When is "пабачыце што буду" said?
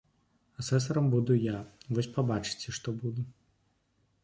2.17-3.21